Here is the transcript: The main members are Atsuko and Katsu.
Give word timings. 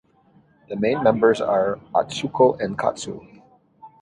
The 0.67 0.75
main 0.77 1.03
members 1.03 1.39
are 1.41 1.75
Atsuko 1.93 2.59
and 2.59 2.75
Katsu. 2.75 3.19